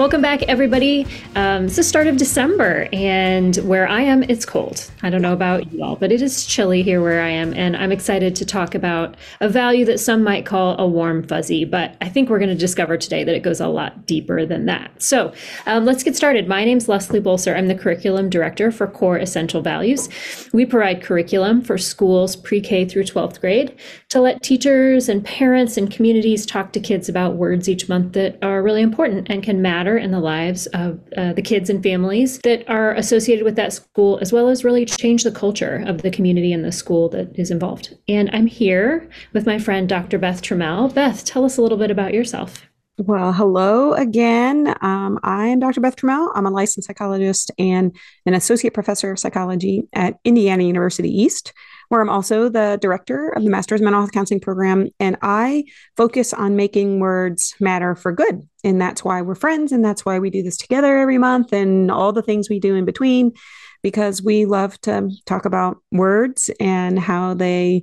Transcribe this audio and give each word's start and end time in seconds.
Welcome 0.00 0.22
back, 0.22 0.44
everybody. 0.44 1.06
Um, 1.34 1.66
it's 1.66 1.76
the 1.76 1.82
start 1.82 2.06
of 2.06 2.16
December, 2.16 2.88
and 2.90 3.54
where 3.56 3.86
I 3.86 4.00
am, 4.00 4.22
it's 4.22 4.46
cold. 4.46 4.90
I 5.02 5.10
don't 5.10 5.20
know 5.20 5.34
about 5.34 5.70
you 5.74 5.84
all, 5.84 5.94
but 5.94 6.10
it 6.10 6.22
is 6.22 6.46
chilly 6.46 6.82
here 6.82 7.02
where 7.02 7.20
I 7.20 7.28
am, 7.28 7.52
and 7.52 7.76
I'm 7.76 7.92
excited 7.92 8.34
to 8.36 8.46
talk 8.46 8.74
about 8.74 9.14
a 9.42 9.48
value 9.50 9.84
that 9.84 10.00
some 10.00 10.24
might 10.24 10.46
call 10.46 10.74
a 10.80 10.88
warm 10.88 11.22
fuzzy, 11.22 11.66
but 11.66 11.98
I 12.00 12.08
think 12.08 12.30
we're 12.30 12.38
going 12.38 12.48
to 12.48 12.54
discover 12.54 12.96
today 12.96 13.24
that 13.24 13.34
it 13.34 13.42
goes 13.42 13.60
a 13.60 13.68
lot 13.68 14.06
deeper 14.06 14.46
than 14.46 14.64
that. 14.64 14.90
So 15.02 15.34
um, 15.66 15.84
let's 15.84 16.02
get 16.02 16.16
started. 16.16 16.48
My 16.48 16.64
name 16.64 16.78
is 16.78 16.88
Leslie 16.88 17.20
Bolser. 17.20 17.54
I'm 17.54 17.68
the 17.68 17.74
Curriculum 17.74 18.30
Director 18.30 18.72
for 18.72 18.86
Core 18.86 19.18
Essential 19.18 19.60
Values. 19.60 20.08
We 20.54 20.64
provide 20.64 21.02
curriculum 21.02 21.60
for 21.60 21.76
schools 21.76 22.36
pre 22.36 22.62
K 22.62 22.86
through 22.86 23.04
12th 23.04 23.38
grade 23.38 23.76
to 24.08 24.22
let 24.22 24.42
teachers 24.42 25.10
and 25.10 25.22
parents 25.22 25.76
and 25.76 25.90
communities 25.90 26.46
talk 26.46 26.72
to 26.72 26.80
kids 26.80 27.10
about 27.10 27.34
words 27.34 27.68
each 27.68 27.86
month 27.86 28.14
that 28.14 28.38
are 28.40 28.62
really 28.62 28.80
important 28.80 29.26
and 29.28 29.42
can 29.42 29.60
matter 29.60 29.89
matter 29.90 29.98
in 29.98 30.10
the 30.10 30.20
lives 30.20 30.66
of 30.68 31.00
uh, 31.16 31.32
the 31.32 31.42
kids 31.42 31.68
and 31.70 31.82
families 31.82 32.38
that 32.44 32.68
are 32.68 32.94
associated 32.94 33.44
with 33.44 33.56
that 33.56 33.72
school, 33.72 34.18
as 34.20 34.32
well 34.32 34.48
as 34.48 34.64
really 34.64 34.84
change 34.84 35.24
the 35.24 35.32
culture 35.32 35.82
of 35.86 36.02
the 36.02 36.10
community 36.10 36.52
and 36.52 36.64
the 36.64 36.72
school 36.72 37.08
that 37.08 37.36
is 37.38 37.50
involved. 37.50 37.96
And 38.08 38.30
I'm 38.32 38.46
here 38.46 39.08
with 39.32 39.46
my 39.46 39.58
friend, 39.58 39.88
Dr. 39.88 40.18
Beth 40.18 40.42
Trammell. 40.42 40.94
Beth, 40.94 41.24
tell 41.24 41.44
us 41.44 41.58
a 41.58 41.62
little 41.62 41.78
bit 41.78 41.90
about 41.90 42.14
yourself. 42.14 42.66
Well, 42.98 43.32
hello 43.32 43.94
again. 43.94 44.74
Um, 44.82 45.18
I 45.22 45.46
am 45.46 45.58
Dr. 45.58 45.80
Beth 45.80 45.96
Trammell. 45.96 46.30
I'm 46.34 46.46
a 46.46 46.50
licensed 46.50 46.86
psychologist 46.86 47.50
and 47.58 47.96
an 48.26 48.34
associate 48.34 48.74
professor 48.74 49.10
of 49.10 49.18
psychology 49.18 49.88
at 49.94 50.18
Indiana 50.24 50.64
University 50.64 51.08
East 51.08 51.52
where 51.90 52.00
I'm 52.00 52.08
also 52.08 52.48
the 52.48 52.78
director 52.80 53.30
of 53.30 53.42
the 53.42 53.50
Master's 53.50 53.82
Mental 53.82 54.00
Health 54.00 54.12
Counseling 54.12 54.38
Program. 54.40 54.88
And 55.00 55.18
I 55.22 55.64
focus 55.96 56.32
on 56.32 56.54
making 56.54 57.00
words 57.00 57.52
matter 57.58 57.96
for 57.96 58.12
good. 58.12 58.48
And 58.62 58.80
that's 58.80 59.02
why 59.02 59.20
we're 59.22 59.34
friends. 59.34 59.72
And 59.72 59.84
that's 59.84 60.04
why 60.06 60.20
we 60.20 60.30
do 60.30 60.42
this 60.42 60.56
together 60.56 60.96
every 60.96 61.18
month 61.18 61.52
and 61.52 61.90
all 61.90 62.12
the 62.12 62.22
things 62.22 62.48
we 62.48 62.60
do 62.60 62.76
in 62.76 62.84
between, 62.84 63.32
because 63.82 64.22
we 64.22 64.44
love 64.44 64.80
to 64.82 65.10
talk 65.26 65.46
about 65.46 65.78
words 65.90 66.48
and 66.60 66.96
how 66.96 67.34
they 67.34 67.82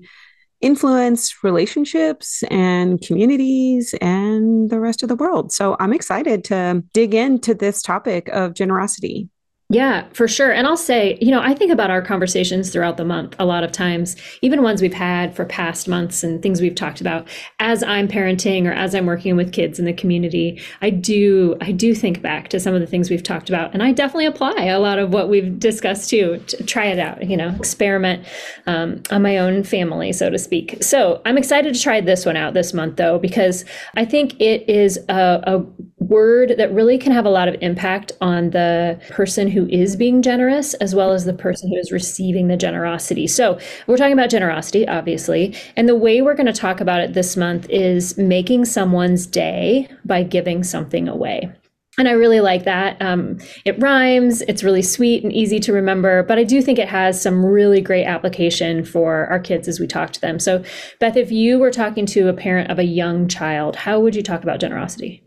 influence 0.61 1.43
relationships 1.43 2.43
and 2.49 3.01
communities 3.01 3.93
and 3.99 4.69
the 4.69 4.79
rest 4.79 5.03
of 5.03 5.09
the 5.09 5.15
world. 5.17 5.51
So 5.51 5.75
I'm 5.81 5.91
excited 5.91 6.45
to 6.45 6.81
dig 6.93 7.13
into 7.13 7.53
this 7.53 7.81
topic 7.81 8.29
of 8.29 8.53
generosity. 8.53 9.27
Yeah, 9.69 10.05
for 10.13 10.29
sure. 10.29 10.49
And 10.49 10.65
I'll 10.65 10.77
say, 10.77 11.17
you 11.19 11.29
know, 11.29 11.41
I 11.41 11.53
think 11.53 11.73
about 11.73 11.89
our 11.89 12.01
conversations 12.01 12.69
throughout 12.71 12.95
the 12.95 13.03
month 13.03 13.35
a 13.37 13.45
lot 13.45 13.65
of 13.65 13.73
times, 13.73 14.15
even 14.41 14.63
ones 14.63 14.81
we've 14.81 14.93
had 14.93 15.35
for 15.35 15.43
past 15.43 15.89
months 15.89 16.23
and 16.23 16.41
things 16.41 16.61
we've 16.61 16.73
talked 16.73 17.01
about 17.01 17.27
as 17.59 17.83
I'm 17.83 18.07
parenting 18.07 18.65
or 18.65 18.71
as 18.71 18.95
I'm 18.95 19.05
working 19.05 19.35
with 19.35 19.51
kids 19.51 19.77
in 19.77 19.83
the 19.83 19.91
community. 19.91 20.61
I 20.81 20.89
do 20.89 21.57
I 21.59 21.73
do 21.73 21.93
think 21.93 22.21
back 22.21 22.47
to 22.49 22.61
some 22.61 22.75
of 22.75 22.79
the 22.79 22.87
things 22.87 23.09
we've 23.09 23.23
talked 23.23 23.49
about 23.49 23.73
and 23.73 23.83
I 23.83 23.91
definitely 23.91 24.27
apply 24.27 24.63
a 24.63 24.79
lot 24.79 24.99
of 24.99 25.11
what 25.11 25.27
we've 25.27 25.59
discussed 25.59 26.09
too. 26.09 26.41
To 26.47 26.63
try 26.63 26.85
it 26.85 26.97
out, 26.97 27.27
you 27.29 27.35
know, 27.35 27.49
experiment 27.49 28.25
um, 28.67 29.03
on 29.11 29.21
my 29.21 29.37
own 29.37 29.65
family, 29.65 30.13
so 30.13 30.29
to 30.29 30.39
speak. 30.39 30.81
So 30.81 31.21
I'm 31.25 31.37
excited 31.37 31.75
to 31.75 31.81
try 31.81 31.99
this 31.99 32.25
one 32.25 32.37
out 32.37 32.53
this 32.53 32.73
month 32.73 32.95
though, 32.95 33.19
because 33.19 33.65
I 33.97 34.05
think 34.05 34.39
it 34.39 34.69
is 34.69 34.97
a, 35.09 35.41
a 35.45 35.96
word 36.09 36.55
that 36.57 36.71
really 36.73 36.97
can 36.97 37.11
have 37.11 37.25
a 37.25 37.29
lot 37.29 37.47
of 37.47 37.55
impact 37.61 38.11
on 38.21 38.51
the 38.51 38.99
person 39.09 39.47
who 39.49 39.67
is 39.67 39.95
being 39.95 40.21
generous 40.21 40.73
as 40.75 40.95
well 40.95 41.11
as 41.11 41.25
the 41.25 41.33
person 41.33 41.69
who 41.69 41.77
is 41.77 41.91
receiving 41.91 42.47
the 42.47 42.57
generosity. 42.57 43.27
So, 43.27 43.59
we're 43.87 43.97
talking 43.97 44.13
about 44.13 44.29
generosity, 44.29 44.87
obviously. 44.87 45.55
And 45.75 45.87
the 45.87 45.95
way 45.95 46.21
we're 46.21 46.35
going 46.35 46.47
to 46.47 46.53
talk 46.53 46.81
about 46.81 47.01
it 47.01 47.13
this 47.13 47.37
month 47.37 47.69
is 47.69 48.17
making 48.17 48.65
someone's 48.65 49.25
day 49.25 49.89
by 50.05 50.23
giving 50.23 50.63
something 50.63 51.07
away. 51.07 51.51
And 51.99 52.07
I 52.07 52.11
really 52.11 52.41
like 52.41 52.63
that. 52.65 53.01
Um, 53.01 53.39
it 53.65 53.81
rhymes, 53.81 54.43
it's 54.43 54.63
really 54.63 54.83
sweet 54.83 55.23
and 55.23 55.33
easy 55.33 55.59
to 55.61 55.73
remember, 55.73 56.21
but 56.21 56.37
I 56.37 56.43
do 56.43 56.61
think 56.61 56.77
it 56.77 56.87
has 56.87 57.19
some 57.19 57.43
really 57.43 57.81
great 57.81 58.05
application 58.05 58.85
for 58.85 59.25
our 59.27 59.39
kids 59.39 59.67
as 59.67 59.79
we 59.79 59.87
talk 59.87 60.13
to 60.13 60.21
them. 60.21 60.37
So, 60.37 60.63
Beth, 60.99 61.17
if 61.17 61.31
you 61.31 61.57
were 61.57 61.71
talking 61.71 62.05
to 62.07 62.29
a 62.29 62.33
parent 62.33 62.69
of 62.69 62.77
a 62.77 62.83
young 62.83 63.27
child, 63.27 63.77
how 63.77 63.99
would 63.99 64.15
you 64.15 64.21
talk 64.21 64.43
about 64.43 64.59
generosity? 64.59 65.23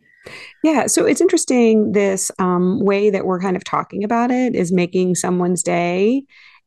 Yeah, 0.63 0.87
so 0.87 1.07
it's 1.07 1.21
interesting 1.21 1.93
this 1.93 2.31
um, 2.39 2.81
way 2.81 3.11
that 3.11 3.25
we're 3.25 3.41
kind 3.41 3.57
of 3.57 3.65
talking 3.65 4.05
about 4.05 4.31
it 4.31 4.55
is 4.55 4.73
making 4.73 5.15
someone's 5.15 5.63
day 5.63 6.25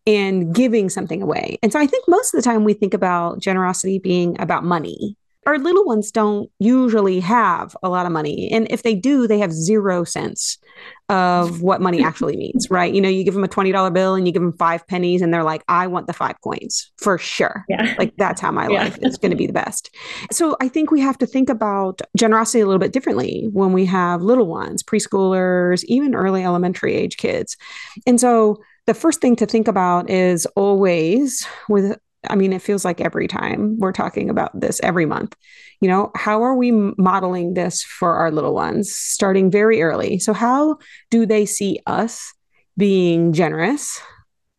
and 0.07 0.53
giving 0.53 0.89
something 0.89 1.21
away. 1.21 1.57
And 1.61 1.71
so 1.71 1.79
I 1.79 1.85
think 1.85 2.05
most 2.07 2.33
of 2.33 2.37
the 2.37 2.43
time 2.43 2.63
we 2.63 2.73
think 2.73 2.93
about 2.93 3.39
generosity 3.39 3.99
being 3.99 4.35
about 4.39 4.63
money 4.63 5.15
our 5.45 5.57
little 5.57 5.85
ones 5.85 6.11
don't 6.11 6.49
usually 6.59 7.19
have 7.19 7.75
a 7.83 7.89
lot 7.89 8.05
of 8.05 8.11
money. 8.11 8.49
And 8.51 8.67
if 8.69 8.83
they 8.83 8.95
do, 8.95 9.27
they 9.27 9.39
have 9.39 9.51
zero 9.51 10.03
sense 10.03 10.57
of 11.13 11.61
what 11.61 11.79
money 11.79 12.03
actually 12.03 12.35
means, 12.35 12.69
right? 12.71 12.93
You 12.93 12.99
know, 12.99 13.07
you 13.07 13.23
give 13.23 13.35
them 13.35 13.43
a 13.43 13.47
$20 13.47 13.93
bill 13.93 14.15
and 14.15 14.25
you 14.27 14.33
give 14.33 14.41
them 14.41 14.53
five 14.53 14.85
pennies 14.87 15.21
and 15.21 15.31
they're 15.31 15.43
like, 15.43 15.63
I 15.67 15.85
want 15.85 16.07
the 16.07 16.13
five 16.13 16.35
coins 16.43 16.91
for 16.97 17.17
sure. 17.19 17.63
Yeah. 17.69 17.93
Like 17.99 18.15
that's 18.17 18.41
how 18.41 18.51
my 18.51 18.67
yeah. 18.67 18.83
life 18.83 18.97
is 19.01 19.17
going 19.17 19.29
to 19.29 19.37
be 19.37 19.45
the 19.45 19.53
best. 19.53 19.93
So 20.31 20.57
I 20.59 20.67
think 20.67 20.89
we 20.89 20.99
have 21.01 21.17
to 21.19 21.27
think 21.27 21.49
about 21.49 22.01
generosity 22.17 22.61
a 22.61 22.65
little 22.65 22.79
bit 22.79 22.93
differently 22.93 23.47
when 23.53 23.73
we 23.73 23.85
have 23.85 24.21
little 24.21 24.47
ones, 24.47 24.81
preschoolers, 24.81 25.83
even 25.85 26.15
early 26.15 26.43
elementary 26.43 26.95
age 26.95 27.17
kids. 27.17 27.55
And 28.07 28.19
so 28.19 28.57
the 28.85 28.93
first 28.93 29.21
thing 29.21 29.35
to 29.37 29.45
think 29.45 29.67
about 29.67 30.09
is 30.09 30.45
always 30.55 31.47
with 31.69 31.97
I 32.29 32.35
mean, 32.35 32.53
it 32.53 32.61
feels 32.61 32.85
like 32.85 33.01
every 33.01 33.27
time 33.27 33.77
we're 33.79 33.91
talking 33.91 34.29
about 34.29 34.57
this 34.59 34.79
every 34.83 35.05
month. 35.05 35.35
You 35.81 35.89
know, 35.89 36.11
how 36.15 36.43
are 36.43 36.55
we 36.55 36.71
modeling 36.71 37.53
this 37.53 37.83
for 37.83 38.15
our 38.15 38.31
little 38.31 38.53
ones 38.53 38.95
starting 38.95 39.51
very 39.51 39.81
early? 39.81 40.19
So, 40.19 40.33
how 40.33 40.77
do 41.11 41.25
they 41.25 41.45
see 41.45 41.79
us 41.85 42.33
being 42.77 43.33
generous? 43.33 44.01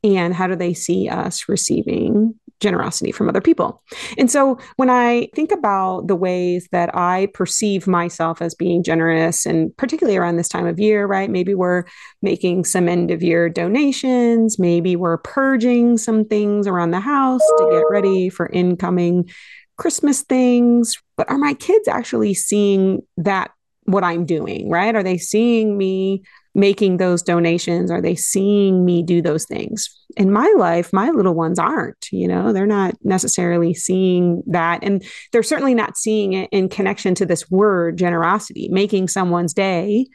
And 0.02 0.34
how 0.34 0.46
do 0.46 0.56
they 0.56 0.74
see 0.74 1.08
us 1.08 1.48
receiving 1.48 2.38
generosity 2.60 3.12
from 3.12 3.28
other 3.28 3.40
people. 3.40 3.82
And 4.16 4.30
so 4.30 4.58
when 4.76 4.90
I 4.90 5.28
think 5.34 5.52
about 5.52 6.06
the 6.06 6.16
ways 6.16 6.68
that 6.72 6.94
I 6.94 7.28
perceive 7.34 7.86
myself 7.86 8.40
as 8.40 8.54
being 8.54 8.82
generous, 8.82 9.46
and 9.46 9.76
particularly 9.76 10.16
around 10.16 10.36
this 10.36 10.48
time 10.48 10.66
of 10.66 10.78
year, 10.78 11.06
right? 11.06 11.30
Maybe 11.30 11.54
we're 11.54 11.84
making 12.22 12.64
some 12.64 12.88
end 12.88 13.10
of 13.10 13.22
year 13.22 13.48
donations, 13.48 14.58
maybe 14.58 14.96
we're 14.96 15.18
purging 15.18 15.98
some 15.98 16.24
things 16.24 16.66
around 16.66 16.90
the 16.92 17.00
house 17.00 17.42
to 17.58 17.68
get 17.70 17.84
ready 17.90 18.28
for 18.28 18.48
incoming 18.48 19.30
Christmas 19.76 20.22
things. 20.22 20.96
But 21.16 21.30
are 21.30 21.38
my 21.38 21.54
kids 21.54 21.88
actually 21.88 22.34
seeing 22.34 23.02
that? 23.16 23.50
What 23.86 24.02
I'm 24.02 24.24
doing, 24.24 24.70
right? 24.70 24.96
Are 24.96 25.02
they 25.02 25.18
seeing 25.18 25.76
me 25.76 26.22
making 26.54 26.96
those 26.96 27.22
donations? 27.22 27.90
Are 27.90 28.00
they 28.00 28.14
seeing 28.14 28.84
me 28.84 29.02
do 29.02 29.20
those 29.20 29.44
things? 29.44 29.88
In 30.16 30.32
my 30.32 30.52
life, 30.56 30.92
my 30.92 31.10
little 31.10 31.34
ones 31.34 31.58
aren't, 31.58 32.06
you 32.12 32.28
know, 32.28 32.52
they're 32.52 32.66
not 32.66 32.94
necessarily 33.02 33.74
seeing 33.74 34.42
that. 34.46 34.80
And 34.82 35.04
they're 35.32 35.42
certainly 35.42 35.74
not 35.74 35.96
seeing 35.96 36.34
it 36.34 36.48
in 36.52 36.68
connection 36.68 37.14
to 37.16 37.26
this 37.26 37.50
word 37.50 37.98
generosity, 37.98 38.68
making 38.70 39.08
someone's 39.08 39.52
day 39.52 40.06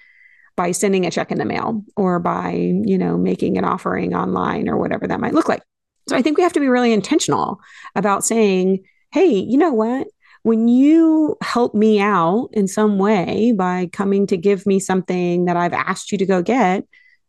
by 0.55 0.71
sending 0.71 1.05
a 1.05 1.11
check 1.11 1.31
in 1.31 1.37
the 1.37 1.45
mail 1.45 1.83
or 1.95 2.19
by, 2.19 2.51
you 2.51 2.97
know, 2.97 3.17
making 3.17 3.57
an 3.57 3.65
offering 3.65 4.13
online 4.15 4.69
or 4.69 4.77
whatever 4.77 5.07
that 5.07 5.19
might 5.19 5.33
look 5.33 5.49
like. 5.49 5.61
So 6.07 6.15
I 6.15 6.21
think 6.21 6.37
we 6.37 6.43
have 6.43 6.53
to 6.53 6.59
be 6.59 6.67
really 6.67 6.93
intentional 6.93 7.59
about 7.95 8.23
saying, 8.23 8.83
hey, 9.11 9.27
you 9.27 9.57
know 9.57 9.73
what? 9.73 10.07
When 10.43 10.67
you 10.67 11.37
help 11.41 11.75
me 11.75 11.99
out 11.99 12.49
in 12.53 12.67
some 12.67 12.97
way 12.97 13.51
by 13.51 13.87
coming 13.91 14.27
to 14.27 14.37
give 14.37 14.65
me 14.65 14.79
something 14.79 15.45
that 15.45 15.57
I've 15.57 15.73
asked 15.73 16.11
you 16.11 16.17
to 16.17 16.25
go 16.25 16.41
get, 16.41 16.85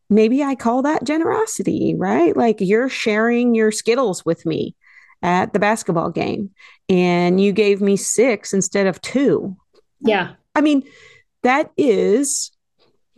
maybe 0.09 0.43
I 0.43 0.55
call 0.55 0.83
that 0.83 1.05
generosity, 1.05 1.95
right? 1.97 2.37
Like 2.37 2.61
you're 2.61 2.89
sharing 2.89 3.55
your 3.55 3.73
Skittles 3.73 4.25
with 4.25 4.47
me 4.47 4.75
at 5.23 5.53
the 5.53 5.59
basketball 5.59 6.11
game 6.11 6.51
and 6.89 7.41
you 7.41 7.53
gave 7.53 7.81
me 7.81 7.97
six 7.97 8.53
instead 8.53 8.87
of 8.87 9.01
two. 9.01 9.57
Yeah. 10.01 10.33
I 10.55 10.61
mean, 10.61 10.83
that 11.43 11.71
is 11.77 12.51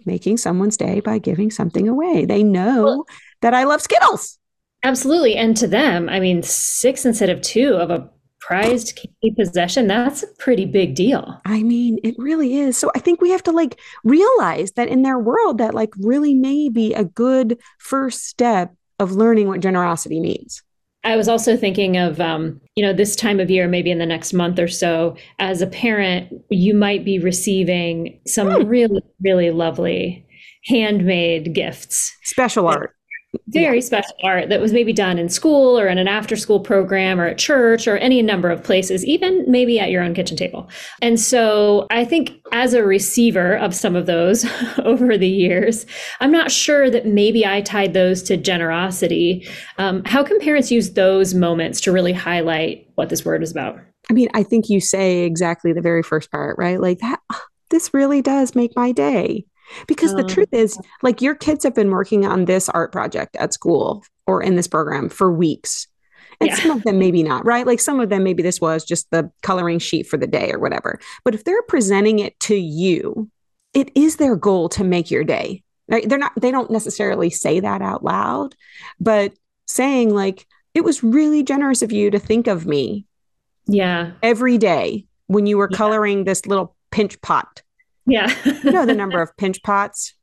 making 0.05 0.37
someone's 0.37 0.77
day 0.77 1.01
by 1.01 1.19
giving 1.19 1.51
something 1.51 1.89
away. 1.89 2.25
They 2.25 2.43
know 2.43 2.85
well, 2.85 3.07
that 3.41 3.55
I 3.55 3.65
love 3.65 3.81
Skittles. 3.81 4.39
Absolutely. 4.83 5.37
And 5.37 5.57
to 5.59 5.69
them, 5.69 6.09
I 6.09 6.19
mean, 6.19 6.43
six 6.43 7.07
instead 7.07 7.31
of 7.31 7.41
two 7.41 7.75
of 7.75 7.91
a 7.91 8.11
prized 8.43 8.97
key 8.97 9.31
possession 9.37 9.87
that's 9.87 10.23
a 10.23 10.27
pretty 10.39 10.65
big 10.65 10.95
deal 10.95 11.41
i 11.45 11.63
mean 11.63 11.99
it 12.03 12.15
really 12.19 12.57
is 12.57 12.77
so 12.77 12.91
i 12.95 12.99
think 12.99 13.21
we 13.21 13.31
have 13.31 13.43
to 13.43 13.53
like 13.53 13.79
realize 14.05 14.73
that 14.73 14.89
in 14.89 15.03
their 15.03 15.19
world 15.19 15.59
that 15.59 15.75
like 15.75 15.91
really 15.99 16.35
may 16.35 16.69
be 16.69 16.93
a 16.93 17.05
good 17.05 17.59
first 17.79 18.27
step 18.27 18.75
of 18.99 19.13
learning 19.13 19.49
what 19.49 19.61
generosity 19.61 20.21
means 20.21 20.63
I 21.05 21.17
was 21.17 21.29
also 21.29 21.57
thinking 21.57 21.97
of, 21.97 22.21
um, 22.21 22.61
you 22.77 22.85
know, 22.85 22.93
this 22.93 23.17
time 23.17 23.41
of 23.41 23.51
year, 23.51 23.67
maybe 23.67 23.91
in 23.91 23.99
the 23.99 24.07
next 24.07 24.33
month 24.33 24.61
or 24.61 24.69
so, 24.69 25.17
as 25.41 25.61
a 25.61 25.67
parent, 25.67 26.33
you 26.49 26.75
might 26.75 27.05
be 27.05 27.19
receiving 27.19 28.21
some 28.27 28.47
mm. 28.47 28.69
really, 28.69 29.03
really 29.21 29.51
lovely 29.51 30.25
handmade 30.67 31.55
gifts. 31.55 32.17
Special 32.23 32.69
art 32.69 32.95
very 33.49 33.77
yeah. 33.77 33.85
special 33.85 34.15
art 34.23 34.49
that 34.49 34.61
was 34.61 34.73
maybe 34.73 34.93
done 34.93 35.19
in 35.19 35.29
school 35.29 35.79
or 35.79 35.87
in 35.87 35.99
an 35.99 36.09
after 36.09 36.37
school 36.37 36.61
program 36.61 37.21
or 37.21 37.27
at 37.27 37.39
church 37.39 37.89
or 37.89 37.97
any 37.97 38.21
number 38.23 38.51
of 38.51 38.63
places, 38.63 39.05
even 39.05 39.45
maybe 39.51 39.81
at 39.81 39.91
your 39.91 40.03
own 40.03 40.15
kitchen 40.15 40.37
table. 40.37 40.69
And 41.01 41.19
so 41.19 41.87
I 41.91 42.05
think 42.05 42.33
as 42.53 42.75
a 42.75 42.85
receiver 42.85 43.57
of 43.57 43.75
some 43.75 43.97
of 43.97 44.07
those 44.07 44.45
over 44.85 45.17
the 45.17 45.29
years, 45.29 45.87
I'm 46.21 46.33
not 46.33 46.51
sure 46.51 46.91
that 46.91 47.07
maybe 47.07 47.47
I 47.47 47.63
tied 47.63 47.95
those 47.95 48.23
to 48.25 48.37
generosity. 48.37 49.49
Um, 49.79 50.05
how 50.05 50.23
can 50.23 50.39
parents 50.39 50.71
use 50.71 50.93
those 50.93 51.35
moments 51.35 51.81
to 51.83 51.93
really 51.93 52.13
highlight 52.13 52.87
what 52.97 53.09
this 53.09 53.25
word 53.25 53.43
is 53.43 53.51
about? 53.51 53.79
I 54.11 54.13
mean, 54.13 54.29
I 54.35 54.43
think 54.43 54.69
you 54.69 54.81
say 54.81 55.21
exactly 55.21 55.73
the 55.73 55.81
very 55.81 56.03
first 56.03 56.31
part, 56.31 56.59
right? 56.59 56.81
Like 56.81 56.99
that, 56.99 57.21
this 57.71 57.95
really 57.95 58.21
does 58.21 58.55
make 58.55 58.77
my 58.77 58.93
day. 58.93 59.47
Because 59.87 60.15
the 60.15 60.25
truth 60.25 60.53
is, 60.53 60.77
um, 60.77 60.85
like 61.03 61.23
your 61.23 61.35
kids 61.35 61.65
have 61.65 61.75
been 61.75 61.91
working 61.91 62.27
on 62.27 62.45
this 62.45 62.69
art 62.69 62.93
project 62.93 63.37
at 63.37 63.55
school 63.55 64.05
or 64.27 64.43
in 64.43 64.57
this 64.57 64.69
program 64.69 65.09
for 65.09 65.33
weeks. 65.33 65.87
And 66.41 66.51
yeah. 66.51 66.57
some 66.57 66.71
of 66.73 66.83
them 66.83 66.99
maybe 66.99 67.23
not, 67.23 67.45
right? 67.45 67.67
Like 67.67 67.81
some 67.81 68.01
of 68.01 68.09
them 68.09 68.25
maybe 68.25 68.43
this 68.43 68.61
was 68.61 68.85
just 68.85 69.11
the 69.11 69.31
coloring 69.43 69.79
sheet 69.79 70.07
for 70.07 70.17
the 70.17 70.27
day 70.27 70.51
or 70.51 70.59
whatever. 70.59 70.99
But 71.25 71.35
if 71.35 71.45
they're 71.45 71.63
presenting 71.63 72.19
it 72.19 72.39
to 72.41 72.57
you, 72.57 73.31
it 73.75 73.91
is 73.95 74.17
their 74.17 74.37
goal 74.37 74.69
to 74.71 74.85
make 74.85 75.11
your 75.11 75.25
day. 75.25 75.63
Right? 75.89 76.09
They're 76.09 76.19
not 76.19 76.33
they 76.41 76.51
don't 76.51 76.71
necessarily 76.71 77.29
say 77.29 77.61
that 77.61 77.83
out 77.83 78.03
loud, 78.03 78.55
but 78.99 79.35
saying 79.67 80.15
like 80.15 80.47
it 80.75 80.85
was 80.85 81.03
really 81.03 81.43
generous 81.43 81.83
of 81.83 81.93
you 81.93 82.11
to 82.11 82.19
think 82.19 82.47
of 82.47 82.67
me. 82.67 83.07
Yeah. 83.67 84.13
Every 84.23 84.59
day 84.59 85.07
when 85.27 85.47
you 85.47 85.59
were 85.59 85.69
yeah. 85.71 85.77
coloring 85.77 86.25
this 86.25 86.47
little 86.47 86.75
pinch 86.91 87.21
pot 87.21 87.63
yeah. 88.07 88.35
you 88.45 88.71
know 88.71 88.87
the 88.87 88.95
number 88.95 89.21
of 89.23 89.37
pinch 89.37 89.63
pots? 89.63 90.15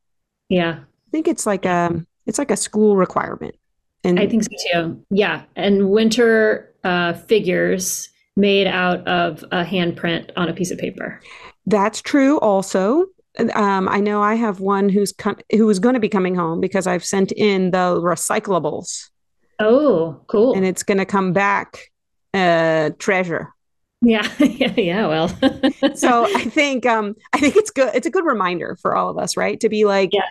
Yeah. 0.50 0.80
I 0.82 1.10
think 1.12 1.28
it's 1.28 1.46
like 1.46 1.66
a 1.66 2.06
it's 2.26 2.38
like 2.38 2.52
a 2.52 2.58
school 2.58 2.96
requirement. 2.96 3.56
And 4.04 4.20
I 4.20 4.28
think 4.28 4.44
so 4.44 4.50
too. 4.72 5.06
Yeah. 5.10 5.44
And 5.56 5.90
winter 5.90 6.74
uh, 6.84 7.14
figures 7.14 8.10
made 8.36 8.68
out 8.68 9.06
of 9.08 9.44
a 9.52 9.64
handprint 9.64 10.32
on 10.38 10.48
a 10.48 10.54
piece 10.54 10.72
of 10.72 10.78
paper. 10.78 11.20
That's 11.66 12.02
true 12.02 12.40
also. 12.40 13.06
Um, 13.54 13.88
I 13.88 14.00
know 14.00 14.22
I 14.22 14.36
have 14.36 14.60
one 14.60 14.90
who's 14.90 15.12
com- 15.12 15.38
who 15.52 15.70
is 15.70 15.80
going 15.80 15.94
to 15.94 16.00
be 16.00 16.10
coming 16.10 16.36
home 16.36 16.60
because 16.60 16.88
I've 16.88 17.06
sent 17.06 17.32
in 17.34 17.72
the 17.72 18.00
recyclables. 18.02 19.10
Oh, 19.60 20.20
cool! 20.28 20.56
And 20.56 20.66
it's 20.66 20.84
going 20.84 20.98
to 20.98 21.06
come 21.06 21.32
back 21.32 21.92
uh, 22.34 22.92
treasure. 22.98 23.54
Yeah, 24.02 24.28
yeah, 24.40 24.74
yeah. 24.78 25.08
Well, 25.08 25.28
so 25.96 26.26
I 26.26 26.46
think 26.46 26.86
um, 26.86 27.16
I 27.34 27.40
think 27.40 27.56
it's 27.56 27.72
good. 27.72 27.92
It's 27.94 28.08
a 28.08 28.12
good 28.12 28.26
reminder 28.26 28.78
for 28.82 28.96
all 28.96 29.10
of 29.10 29.18
us, 29.18 29.36
right? 29.36 29.60
To 29.60 29.70
be 29.70 29.86
like, 29.86 30.12
yeah. 30.14 30.22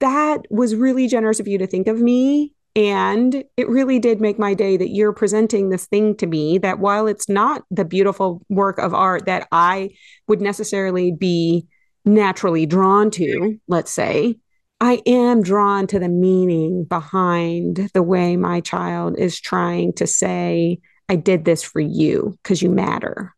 that 0.00 0.42
was 0.50 0.74
really 0.74 1.08
generous 1.08 1.40
of 1.40 1.48
you 1.48 1.58
to 1.58 1.66
think 1.66 1.88
of 1.88 2.00
me, 2.00 2.52
and 2.74 3.42
it 3.56 3.68
really 3.68 3.98
did 3.98 4.20
make 4.20 4.38
my 4.38 4.52
day 4.54 4.76
that 4.76 4.90
you're 4.90 5.14
presenting 5.14 5.70
this 5.70 5.86
thing 5.86 6.14
to 6.16 6.26
me. 6.26 6.58
That 6.58 6.78
while 6.78 7.06
it's 7.06 7.28
not 7.28 7.62
the 7.70 7.84
beautiful 7.84 8.42
work 8.48 8.78
of 8.78 8.92
art 8.92 9.24
that 9.26 9.48
I 9.50 9.90
would 10.28 10.42
necessarily 10.42 11.12
be 11.12 11.66
naturally 12.04 12.66
drawn 12.66 13.10
to, 13.12 13.58
let's 13.66 13.90
say, 13.90 14.36
I 14.80 15.00
am 15.06 15.42
drawn 15.42 15.86
to 15.86 15.98
the 15.98 16.08
meaning 16.08 16.84
behind 16.84 17.90
the 17.94 18.02
way 18.02 18.36
my 18.36 18.60
child 18.60 19.18
is 19.18 19.40
trying 19.40 19.94
to 19.94 20.06
say 20.06 20.80
I 21.08 21.16
did 21.16 21.44
this 21.44 21.62
for 21.62 21.80
you 21.80 22.38
because 22.42 22.62
you 22.62 22.70
matter. 22.70 23.34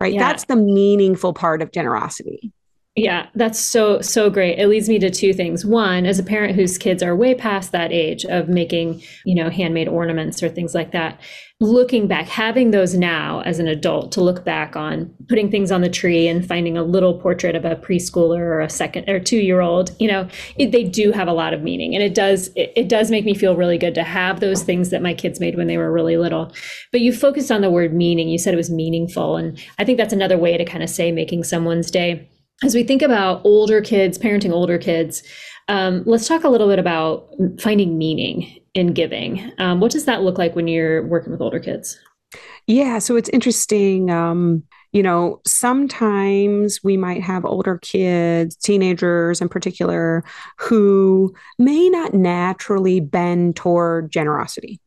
Right. 0.00 0.14
Yeah. 0.14 0.20
That's 0.20 0.44
the 0.44 0.56
meaningful 0.56 1.34
part 1.34 1.60
of 1.60 1.72
generosity. 1.72 2.52
Yeah, 3.00 3.28
that's 3.34 3.58
so, 3.58 4.02
so 4.02 4.28
great. 4.28 4.58
It 4.58 4.68
leads 4.68 4.86
me 4.86 4.98
to 4.98 5.08
two 5.08 5.32
things. 5.32 5.64
One, 5.64 6.04
as 6.04 6.18
a 6.18 6.22
parent 6.22 6.54
whose 6.54 6.76
kids 6.76 7.02
are 7.02 7.16
way 7.16 7.34
past 7.34 7.72
that 7.72 7.92
age 7.92 8.26
of 8.26 8.50
making, 8.50 9.02
you 9.24 9.34
know, 9.34 9.48
handmade 9.48 9.88
ornaments 9.88 10.42
or 10.42 10.50
things 10.50 10.74
like 10.74 10.92
that, 10.92 11.18
looking 11.60 12.06
back, 12.06 12.26
having 12.28 12.72
those 12.72 12.94
now 12.94 13.40
as 13.40 13.58
an 13.58 13.66
adult 13.66 14.12
to 14.12 14.20
look 14.20 14.44
back 14.44 14.76
on 14.76 15.14
putting 15.30 15.50
things 15.50 15.72
on 15.72 15.80
the 15.80 15.88
tree 15.88 16.28
and 16.28 16.46
finding 16.46 16.76
a 16.76 16.82
little 16.82 17.18
portrait 17.18 17.54
of 17.54 17.64
a 17.64 17.74
preschooler 17.74 18.38
or 18.38 18.60
a 18.60 18.68
second 18.68 19.08
or 19.08 19.18
two 19.18 19.38
year 19.38 19.62
old, 19.62 19.92
you 19.98 20.06
know, 20.06 20.28
it, 20.58 20.70
they 20.70 20.84
do 20.84 21.10
have 21.10 21.28
a 21.28 21.32
lot 21.32 21.54
of 21.54 21.62
meaning. 21.62 21.94
And 21.94 22.04
it 22.04 22.14
does, 22.14 22.48
it, 22.48 22.70
it 22.76 22.88
does 22.90 23.10
make 23.10 23.24
me 23.24 23.32
feel 23.32 23.56
really 23.56 23.78
good 23.78 23.94
to 23.94 24.04
have 24.04 24.40
those 24.40 24.62
things 24.62 24.90
that 24.90 25.00
my 25.00 25.14
kids 25.14 25.40
made 25.40 25.56
when 25.56 25.68
they 25.68 25.78
were 25.78 25.90
really 25.90 26.18
little. 26.18 26.52
But 26.92 27.00
you 27.00 27.14
focused 27.14 27.50
on 27.50 27.62
the 27.62 27.70
word 27.70 27.94
meaning. 27.94 28.28
You 28.28 28.36
said 28.36 28.52
it 28.52 28.58
was 28.58 28.70
meaningful. 28.70 29.38
And 29.38 29.58
I 29.78 29.86
think 29.86 29.96
that's 29.96 30.12
another 30.12 30.36
way 30.36 30.58
to 30.58 30.66
kind 30.66 30.82
of 30.82 30.90
say 30.90 31.12
making 31.12 31.44
someone's 31.44 31.90
day 31.90 32.28
as 32.62 32.74
we 32.74 32.82
think 32.82 33.02
about 33.02 33.40
older 33.44 33.80
kids, 33.80 34.18
parenting 34.18 34.52
older 34.52 34.78
kids, 34.78 35.22
um, 35.68 36.02
let's 36.04 36.28
talk 36.28 36.44
a 36.44 36.48
little 36.48 36.68
bit 36.68 36.78
about 36.78 37.28
finding 37.60 37.96
meaning 37.96 38.60
in 38.74 38.92
giving. 38.92 39.52
Um, 39.58 39.80
what 39.80 39.92
does 39.92 40.04
that 40.04 40.22
look 40.22 40.38
like 40.38 40.54
when 40.54 40.68
you're 40.68 41.06
working 41.06 41.32
with 41.32 41.40
older 41.40 41.60
kids? 41.60 41.98
Yeah, 42.66 42.98
so 42.98 43.16
it's 43.16 43.28
interesting. 43.30 44.10
Um, 44.10 44.62
you 44.92 45.02
know, 45.02 45.40
sometimes 45.46 46.80
we 46.82 46.96
might 46.96 47.22
have 47.22 47.44
older 47.44 47.78
kids, 47.78 48.56
teenagers 48.56 49.40
in 49.40 49.48
particular, 49.48 50.24
who 50.58 51.34
may 51.58 51.88
not 51.88 52.12
naturally 52.12 53.00
bend 53.00 53.56
toward 53.56 54.10
generosity. 54.10 54.80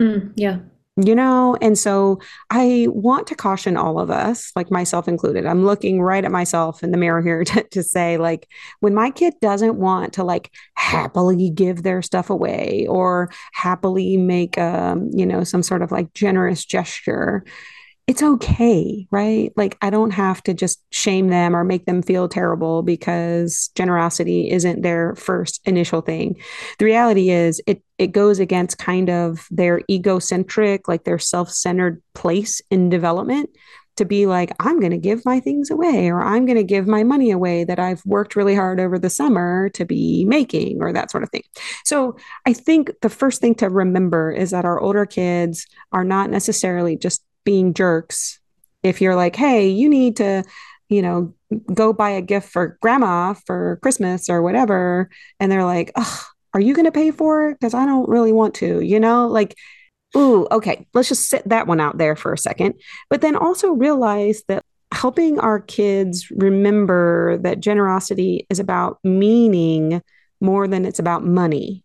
Mm, 0.00 0.32
yeah 0.36 0.58
you 0.96 1.14
know 1.14 1.56
and 1.60 1.78
so 1.78 2.18
i 2.50 2.86
want 2.90 3.26
to 3.26 3.34
caution 3.34 3.76
all 3.76 3.98
of 3.98 4.10
us 4.10 4.50
like 4.56 4.70
myself 4.70 5.06
included 5.06 5.44
i'm 5.44 5.64
looking 5.64 6.00
right 6.00 6.24
at 6.24 6.30
myself 6.32 6.82
in 6.82 6.90
the 6.90 6.96
mirror 6.96 7.20
here 7.20 7.44
to, 7.44 7.62
to 7.64 7.82
say 7.82 8.16
like 8.16 8.48
when 8.80 8.94
my 8.94 9.10
kid 9.10 9.34
doesn't 9.42 9.76
want 9.76 10.14
to 10.14 10.24
like 10.24 10.50
happily 10.74 11.50
give 11.50 11.82
their 11.82 12.00
stuff 12.00 12.30
away 12.30 12.86
or 12.88 13.30
happily 13.52 14.16
make 14.16 14.56
um 14.56 15.10
you 15.12 15.26
know 15.26 15.44
some 15.44 15.62
sort 15.62 15.82
of 15.82 15.92
like 15.92 16.12
generous 16.14 16.64
gesture 16.64 17.44
it's 18.06 18.22
okay, 18.22 19.08
right? 19.10 19.52
Like, 19.56 19.76
I 19.82 19.90
don't 19.90 20.12
have 20.12 20.40
to 20.44 20.54
just 20.54 20.80
shame 20.92 21.28
them 21.28 21.56
or 21.56 21.64
make 21.64 21.86
them 21.86 22.02
feel 22.02 22.28
terrible 22.28 22.82
because 22.82 23.70
generosity 23.74 24.48
isn't 24.50 24.82
their 24.82 25.16
first 25.16 25.60
initial 25.64 26.02
thing. 26.02 26.36
The 26.78 26.84
reality 26.84 27.30
is, 27.30 27.60
it 27.66 27.82
it 27.98 28.08
goes 28.08 28.38
against 28.38 28.78
kind 28.78 29.10
of 29.10 29.48
their 29.50 29.80
egocentric, 29.90 30.86
like 30.86 31.04
their 31.04 31.18
self 31.18 31.50
centered 31.50 32.00
place 32.14 32.62
in 32.70 32.90
development 32.90 33.50
to 33.96 34.04
be 34.04 34.26
like, 34.26 34.52
I'm 34.60 34.78
going 34.78 34.92
to 34.92 34.98
give 34.98 35.24
my 35.24 35.40
things 35.40 35.70
away, 35.70 36.08
or 36.08 36.22
I'm 36.22 36.44
going 36.44 36.58
to 36.58 36.64
give 36.64 36.86
my 36.86 37.02
money 37.02 37.30
away 37.30 37.64
that 37.64 37.78
I've 37.78 38.04
worked 38.04 38.36
really 38.36 38.54
hard 38.54 38.78
over 38.78 38.98
the 38.98 39.10
summer 39.10 39.70
to 39.70 39.84
be 39.84 40.24
making, 40.26 40.82
or 40.82 40.92
that 40.92 41.10
sort 41.10 41.22
of 41.22 41.30
thing. 41.30 41.42
So 41.84 42.16
I 42.44 42.52
think 42.52 42.90
the 43.00 43.08
first 43.08 43.40
thing 43.40 43.54
to 43.56 43.70
remember 43.70 44.30
is 44.30 44.50
that 44.50 44.64
our 44.64 44.80
older 44.80 45.06
kids 45.06 45.66
are 45.92 46.04
not 46.04 46.30
necessarily 46.30 46.96
just 46.96 47.25
being 47.46 47.72
jerks 47.72 48.38
if 48.82 49.00
you're 49.00 49.16
like, 49.16 49.34
hey, 49.34 49.68
you 49.68 49.88
need 49.88 50.16
to, 50.16 50.44
you 50.90 51.00
know, 51.00 51.34
go 51.72 51.92
buy 51.94 52.10
a 52.10 52.20
gift 52.20 52.50
for 52.50 52.76
grandma 52.82 53.32
for 53.32 53.78
Christmas 53.82 54.28
or 54.28 54.42
whatever. 54.42 55.08
And 55.40 55.50
they're 55.50 55.64
like, 55.64 55.92
are 56.54 56.60
you 56.60 56.74
going 56.74 56.84
to 56.84 56.92
pay 56.92 57.10
for 57.10 57.50
it? 57.50 57.54
Because 57.58 57.72
I 57.72 57.86
don't 57.86 58.08
really 58.08 58.32
want 58.32 58.54
to, 58.56 58.80
you 58.80 59.00
know, 59.00 59.28
like, 59.28 59.56
ooh, 60.16 60.46
okay, 60.50 60.86
let's 60.94 61.08
just 61.08 61.28
sit 61.28 61.48
that 61.48 61.66
one 61.66 61.80
out 61.80 61.98
there 61.98 62.16
for 62.16 62.32
a 62.32 62.38
second. 62.38 62.74
But 63.10 63.20
then 63.20 63.36
also 63.36 63.72
realize 63.72 64.42
that 64.48 64.64
helping 64.92 65.38
our 65.40 65.60
kids 65.60 66.30
remember 66.30 67.38
that 67.38 67.60
generosity 67.60 68.46
is 68.50 68.58
about 68.58 68.98
meaning 69.02 70.02
more 70.40 70.68
than 70.68 70.84
it's 70.84 70.98
about 70.98 71.24
money. 71.24 71.84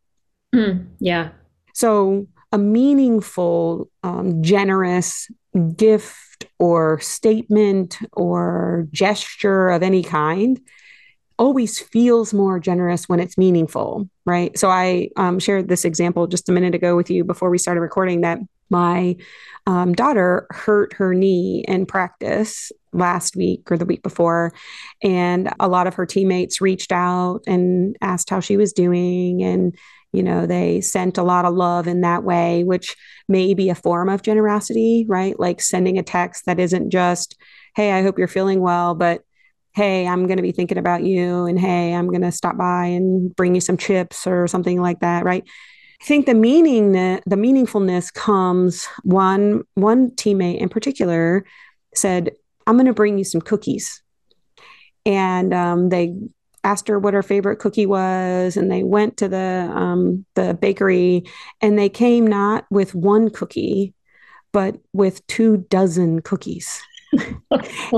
Mm, 0.54 0.88
yeah. 1.00 1.30
So, 1.74 2.28
a 2.52 2.58
meaningful, 2.58 3.90
um, 4.04 4.44
generous, 4.44 5.30
gift 5.76 6.46
or 6.60 7.00
statement 7.00 7.98
or 8.14 8.88
gesture 8.92 9.70
of 9.70 9.84
any 9.84 10.04
kind 10.04 10.60
always 11.38 11.80
feels 11.80 12.34
more 12.34 12.60
generous 12.60 13.10
when 13.10 13.20
it's 13.20 13.38
meaningful, 13.38 14.08
right? 14.26 14.58
So 14.58 14.70
I 14.70 15.10
um, 15.18 15.40
shared 15.40 15.68
this 15.68 15.86
example 15.86 16.28
just 16.28 16.48
a 16.50 16.52
minute 16.52 16.76
ago 16.76 16.96
with 16.96 17.10
you 17.10 17.24
before 17.24 17.50
we 17.50 17.58
started 17.58 17.82
recording 17.82 18.22
that 18.22 18.40
my 18.70 19.18
um, 19.68 19.94
daughter 19.94 20.48
hurt 20.52 20.94
her 20.94 21.14
knee 21.14 21.66
in 21.68 21.86
practice 21.86 22.72
last 22.94 23.36
week 23.36 23.72
or 23.72 23.78
the 23.78 23.86
week 23.86 24.04
before. 24.04 24.54
And 25.02 25.52
a 25.60 25.68
lot 25.68 25.88
of 25.88 25.96
her 25.96 26.06
teammates 26.06 26.62
reached 26.62 26.92
out 26.92 27.42
and 27.48 27.96
asked 28.02 28.30
how 28.30 28.40
she 28.40 28.56
was 28.56 28.72
doing. 28.72 29.44
And 29.44 29.76
you 30.12 30.24
know 30.24 30.46
they 30.46 30.82
sent 30.82 31.18
a 31.18 31.24
lot 31.24 31.46
of 31.46 31.54
love 31.54 31.88
in 31.88 32.02
that 32.02 32.24
way 32.24 32.64
which 32.64 32.96
may 33.28 33.54
be 33.54 33.70
a 33.70 33.76
form 33.76 34.10
of 34.10 34.22
generosity 34.22 35.06
right? 35.08 35.40
Like 35.40 35.62
sending 35.62 35.98
a 35.98 36.04
text 36.04 36.46
that 36.46 36.60
isn't 36.60 36.90
just 36.90 37.36
hey 37.76 37.92
i 37.92 38.02
hope 38.02 38.18
you're 38.18 38.28
feeling 38.28 38.60
well 38.62 38.96
but 38.96 39.22
hey 39.74 40.06
i'm 40.06 40.28
going 40.28 40.38
to 40.38 40.44
be 40.44 40.52
thinking 40.52 40.78
about 40.78 41.04
you 41.04 41.46
and 41.46 41.60
hey 41.60 41.94
i'm 41.94 42.08
going 42.08 42.22
to 42.22 42.32
stop 42.32 42.58
by 42.58 42.86
and 42.86 43.34
bring 43.36 43.56
you 43.56 43.62
some 43.62 43.78
chips 43.78 44.28
or 44.28 44.48
something 44.48 44.82
like 44.82 45.00
that 45.00 45.24
right? 45.24 45.44
I 46.02 46.04
think 46.04 46.26
the 46.26 46.34
meaning 46.34 46.94
the 46.94 47.22
meaningfulness 47.28 48.12
comes 48.12 48.88
one 49.04 49.62
one 49.76 50.12
teammate 50.12 50.60
in 50.60 50.68
particular 50.68 51.46
said 51.94 52.32
i'm 52.68 52.76
going 52.76 52.88
to 52.88 52.94
bring 52.94 53.18
you 53.18 53.24
some 53.24 53.42
cookies. 53.42 54.02
And 55.06 55.54
um, 55.54 55.90
they 55.90 56.16
asked 56.64 56.88
her 56.88 57.00
what 57.00 57.14
her 57.14 57.24
favorite 57.24 57.58
cookie 57.58 57.86
was, 57.86 58.58
and 58.58 58.72
they 58.72 58.84
went 58.84 59.18
to 59.18 59.28
the 59.28 59.70
um, 59.74 60.26
the 60.36 60.54
bakery, 60.54 61.24
and 61.62 61.78
they 61.78 61.90
came 61.90 62.26
not 62.26 62.66
with 62.70 62.94
one 62.96 63.30
cookie, 63.30 63.94
but 64.52 64.78
with 64.94 65.26
two 65.28 65.58
dozen 65.70 66.22
cookies. 66.22 66.82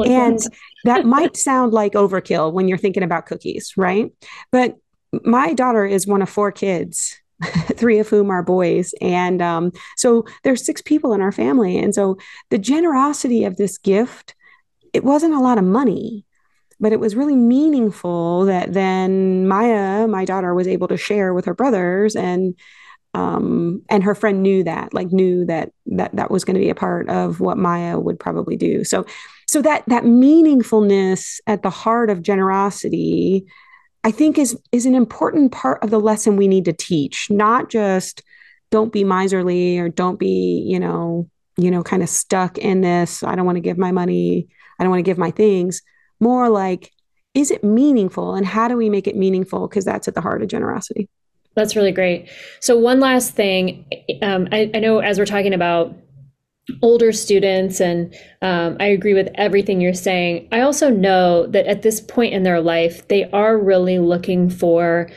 and 0.05 0.39
that 0.86 1.05
might 1.05 1.38
sound 1.38 1.74
like 1.74 1.93
overkill 1.93 2.51
when 2.51 2.67
you're 2.67 2.77
thinking 2.77 3.03
about 3.03 3.25
cookies, 3.25 3.74
right? 3.77 4.12
But 4.51 4.77
my 5.24 5.53
daughter 5.53 5.86
is 5.86 6.08
one 6.08 6.22
of 6.22 6.29
four 6.29 6.51
kids, 6.51 7.20
three 7.74 8.00
of 8.00 8.10
whom 8.10 8.29
are 8.29 8.43
boys. 8.43 8.93
And 9.01 9.41
um, 9.41 9.72
so 9.98 10.25
there's 10.43 10.65
six 10.65 10.82
people 10.82 11.13
in 11.13 11.22
our 11.22 11.32
family. 11.32 11.77
And 11.77 11.93
so 11.93 12.17
the 12.50 12.58
generosity 12.58 13.43
of 13.43 13.58
this 13.58 13.77
gift, 13.77 14.36
it 14.93 15.03
wasn't 15.03 15.36
a 15.36 15.39
lot 15.39 15.58
of 15.58 15.63
money, 15.63 16.25
but 16.80 16.92
it 16.92 17.00
was 17.00 17.15
really 17.15 17.36
meaningful 17.36 18.46
that 18.46 18.74
then 18.74 19.48
Maya, 19.48 20.08
my 20.08 20.25
daughter, 20.25 20.53
was 20.53 20.68
able 20.68 20.88
to 20.88 20.98
share 20.98 21.34
with 21.34 21.46
her 21.46 21.53
brothers 21.53 22.15
and 22.15 22.56
um, 23.15 23.84
and 23.89 24.03
her 24.03 24.15
friend 24.15 24.42
knew 24.42 24.63
that 24.63 24.94
like 24.94 25.12
knew 25.12 25.46
that 25.46 25.72
that 25.88 26.15
that 26.15 26.32
was 26.32 26.44
going 26.44 26.56
to 26.56 26.60
be 26.60 26.70
a 26.70 26.75
part 26.75 27.10
of 27.10 27.39
what 27.39 27.58
Maya 27.58 28.00
would 28.00 28.20
probably 28.20 28.56
do. 28.56 28.84
So 28.84 29.06
so 29.48 29.62
that 29.62 29.84
that 29.88 30.03
meaningfulness 30.03 31.39
at 31.46 31.62
the 31.62 31.70
heart 31.70 32.10
of 32.10 32.24
generosity 32.24 33.46
I 34.03 34.12
think 34.12 34.38
is 34.38 34.58
is 34.72 34.86
an 34.86 34.96
important 34.96 35.51
part 35.51 35.84
of 35.84 35.89
the 35.89 36.00
lesson 36.00 36.36
we 36.36 36.48
need 36.48 36.65
to 36.65 36.74
teach 36.74 37.27
not 37.30 37.70
just 37.70 38.24
don't 38.72 38.92
be 38.92 39.03
miserly 39.03 39.77
or 39.77 39.89
don't 39.89 40.20
be 40.20 40.63
you 40.65 40.80
know 40.80 41.30
you 41.58 41.70
know 41.70 41.84
kind 41.84 42.03
of 42.03 42.10
stuck 42.10 42.58
in 42.58 42.82
this 42.82 43.24
I 43.24 43.36
don't 43.36 43.46
want 43.46 43.58
to 43.58 43.62
give 43.62 43.77
my 43.77 43.92
money 43.92 44.48
I 44.80 44.84
don't 44.84 44.92
want 44.92 45.00
to 45.00 45.10
give 45.10 45.18
my 45.18 45.32
things 45.32 45.82
more 46.24 46.50
like 46.50 46.92
is 47.34 47.51
it 47.51 47.63
meaningful 47.63 48.36
and 48.36 48.46
how 48.46 48.68
do 48.68 48.77
we 48.77 48.89
make 48.89 49.08
it 49.08 49.15
meaningful 49.15 49.68
because 49.68 49.86
that's 49.86 50.08
at 50.08 50.15
the 50.15 50.22
heart 50.22 50.42
of 50.42 50.48
generosity 50.48 51.10
that's 51.56 51.75
really 51.75 51.92
great. 51.92 52.30
So 52.60 52.77
one 52.77 53.00
last 53.00 53.36
thing, 53.36 53.86
um, 54.22 54.48
I, 54.51 54.72
I, 54.74 54.80
know 54.80 55.00
as 55.00 55.20
we're 55.20 55.25
talking 55.25 55.53
about 55.53 55.96
older 56.82 57.12
students, 57.12 57.80
and 57.80 58.13
um, 58.42 58.77
I 58.80 58.86
agree 58.86 59.13
with 59.13 59.30
everything 59.36 59.82
you're 59.82 59.94
saying. 59.94 60.48
I 60.51 60.62
also 60.62 60.89
know 60.89 61.46
that 61.48 61.68
at 61.68 61.82
this 61.82 62.01
point 62.01 62.34
in 62.34 62.44
their 62.44 62.62
life, 62.62 63.08
they 63.08 63.30
are 63.32 63.58
really 63.58 64.00
looking 64.00 64.50
for 64.50 65.10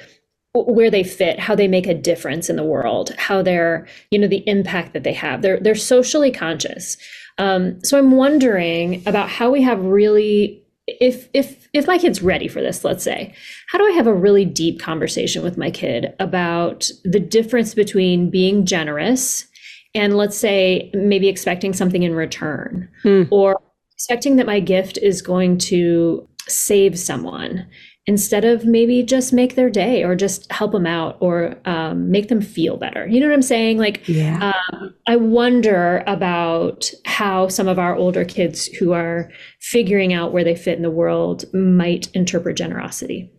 where 0.53 0.91
they 0.91 1.05
fit, 1.05 1.39
how 1.39 1.55
they 1.55 1.69
make 1.69 1.87
a 1.87 1.95
difference 1.95 2.49
in 2.49 2.57
the 2.57 2.65
world, 2.65 3.15
how 3.19 3.43
they're, 3.43 3.87
you 4.11 4.19
know, 4.19 4.27
the 4.27 4.47
impact 4.49 4.95
that 4.95 5.05
they 5.05 5.13
have. 5.13 5.43
They're 5.43 5.61
they're 5.61 5.75
socially 5.75 6.33
conscious. 6.33 6.97
Um, 7.39 7.83
so 7.85 7.99
I'm 7.99 8.13
wondering 8.13 9.07
about 9.07 9.29
how 9.29 9.51
we 9.51 9.63
have 9.63 9.85
really 9.85 10.66
if 10.87 11.28
if 11.35 11.69
if 11.73 11.87
my 11.87 11.99
kid's 11.99 12.23
ready 12.23 12.47
for 12.47 12.61
this 12.61 12.85
let's 12.85 13.02
say 13.02 13.35
how 13.69 13.78
do 13.78 13.85
i 13.85 13.90
have 13.90 14.07
a 14.07 14.14
really 14.14 14.45
deep 14.45 14.81
conversation 14.81 15.43
with 15.43 15.59
my 15.59 15.71
kid 15.71 16.14
about 16.21 16.88
the 17.05 17.21
difference 17.21 17.75
between 17.75 18.31
being 18.31 18.64
generous 18.64 19.47
and 19.95 20.16
let's 20.16 20.37
say 20.37 20.90
maybe 20.95 21.28
expecting 21.28 21.73
something 21.73 22.02
in 22.02 22.14
return 22.14 22.88
hmm. 23.02 23.25
or 23.31 23.61
expecting 23.95 24.37
that 24.37 24.47
my 24.47 24.61
gift 24.61 24.99
is 24.99 25.23
going 25.23 25.59
to 25.59 26.28
save 26.49 26.99
someone 26.99 27.66
instead 28.07 28.45
of 28.45 28.65
maybe 28.65 29.03
just 29.03 29.33
make 29.33 29.57
their 29.57 29.69
day 29.69 30.05
or 30.05 30.15
just 30.15 30.51
help 30.53 30.73
them 30.73 30.87
out 30.87 31.17
or 31.21 31.57
um, 31.65 32.11
make 32.11 32.29
them 32.29 32.41
feel 32.41 32.77
better. 32.77 33.07
You 33.07 33.21
know 33.21 33.27
what 33.27 33.35
I'm 33.35 33.43
saying? 33.43 33.79
Like, 33.79 34.07
yeah. 34.09 34.53
um, 34.73 34.95
I 35.09 35.17
wonder 35.17 36.05
about 36.07 36.91
how 37.05 37.49
some 37.49 37.67
of 37.67 37.79
our 37.79 37.97
older 37.97 38.25
kids 38.25 38.67
who 38.67 38.93
are 38.93 39.31
figuring 39.61 40.13
out 40.13 40.33
where 40.33 40.45
they 40.45 40.55
fit 40.55 40.77
in 40.77 40.83
the 40.83 40.91
world 40.91 41.45
might 41.53 42.09
interpret 42.13 42.57
generosity. 42.57 43.33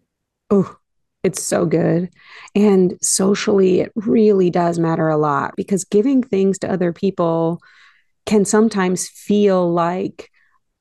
Oh, 0.50 0.78
it's 1.24 1.42
so 1.42 1.66
good. 1.66 2.10
And 2.54 2.98
socially, 3.02 3.80
it 3.80 3.92
really 3.96 4.50
does 4.50 4.80
matter 4.80 5.08
a 5.08 5.18
lot 5.18 5.56
because 5.56 5.86
giving 5.86 6.22
things 6.22 6.60
to 6.60 6.72
other 6.72 6.92
people 6.92 7.62
can 8.26 8.44
sometimes 8.44 9.08
feel 9.08 9.72
like, 9.72 10.30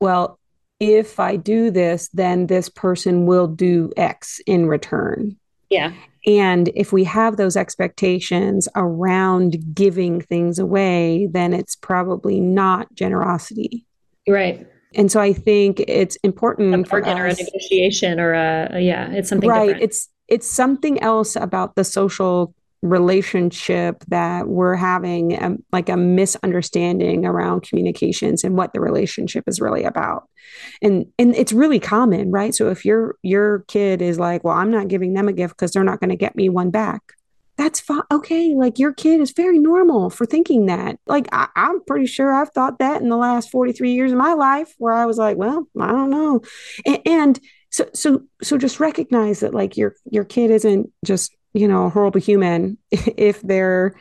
well, 0.00 0.35
if 0.80 1.18
I 1.18 1.36
do 1.36 1.70
this, 1.70 2.08
then 2.08 2.46
this 2.46 2.68
person 2.68 3.26
will 3.26 3.46
do 3.46 3.92
X 3.96 4.40
in 4.46 4.66
return. 4.66 5.36
Yeah. 5.70 5.92
And 6.26 6.70
if 6.74 6.92
we 6.92 7.04
have 7.04 7.36
those 7.36 7.56
expectations 7.56 8.68
around 8.74 9.74
giving 9.74 10.20
things 10.20 10.58
away, 10.58 11.28
then 11.30 11.54
it's 11.54 11.76
probably 11.76 12.40
not 12.40 12.92
generosity. 12.94 13.86
Right. 14.28 14.66
And 14.94 15.10
so 15.10 15.20
I 15.20 15.32
think 15.32 15.80
it's 15.80 16.16
important 16.16 16.74
a 16.74 16.78
bargain 16.88 17.18
or 17.18 17.26
a 17.26 17.34
negotiation 17.34 18.18
or 18.18 18.32
a, 18.32 18.68
a 18.72 18.80
yeah, 18.80 19.10
it's 19.12 19.28
something 19.28 19.48
right. 19.48 19.66
Different. 19.66 19.84
It's 19.84 20.08
it's 20.28 20.50
something 20.50 21.00
else 21.00 21.36
about 21.36 21.76
the 21.76 21.84
social 21.84 22.54
relationship 22.86 24.04
that 24.08 24.48
we're 24.48 24.76
having 24.76 25.32
a, 25.32 25.46
um, 25.46 25.64
like 25.72 25.88
a 25.88 25.96
misunderstanding 25.96 27.24
around 27.24 27.62
communications 27.62 28.44
and 28.44 28.56
what 28.56 28.72
the 28.72 28.80
relationship 28.80 29.44
is 29.46 29.60
really 29.60 29.84
about. 29.84 30.28
And 30.80 31.06
and 31.18 31.34
it's 31.34 31.52
really 31.52 31.80
common 31.80 32.30
right? 32.30 32.54
So 32.54 32.70
if 32.70 32.84
your 32.84 33.16
your 33.22 33.60
kid 33.68 34.02
is 34.02 34.18
like 34.18 34.44
well 34.44 34.56
i'm 34.56 34.70
not 34.70 34.88
giving 34.88 35.12
them 35.12 35.28
a 35.28 35.32
gift 35.32 35.56
because 35.56 35.72
they're 35.72 35.84
not 35.84 36.00
going 36.00 36.10
to 36.10 36.16
get 36.16 36.36
me 36.36 36.48
one 36.48 36.70
back 36.70 37.02
that's 37.56 37.80
fine 37.80 38.02
okay 38.12 38.54
like 38.54 38.78
your 38.78 38.92
kid 38.92 39.20
is 39.20 39.32
very 39.32 39.58
normal 39.58 40.10
for 40.10 40.26
thinking 40.26 40.66
that. 40.66 40.98
Like 41.06 41.26
I, 41.32 41.48
i'm 41.56 41.82
pretty 41.84 42.06
sure 42.06 42.34
i've 42.34 42.50
thought 42.50 42.78
that 42.78 43.02
in 43.02 43.08
the 43.08 43.16
last 43.16 43.50
43 43.50 43.92
years 43.92 44.12
of 44.12 44.18
my 44.18 44.34
life 44.34 44.74
where 44.78 44.92
i 44.92 45.06
was 45.06 45.18
like 45.18 45.36
well 45.36 45.66
i 45.80 45.90
don't 45.90 46.10
know. 46.10 46.40
And, 46.84 47.00
and 47.06 47.40
so 47.70 47.88
so 47.94 48.22
so 48.42 48.58
just 48.58 48.80
recognize 48.80 49.40
that 49.40 49.54
like 49.54 49.76
your 49.76 49.94
your 50.10 50.24
kid 50.24 50.50
isn't 50.50 50.90
just 51.04 51.34
you 51.56 51.66
know 51.66 51.86
a 51.86 51.90
horrible 51.90 52.20
human 52.20 52.78
if 52.90 53.40
they're 53.42 53.94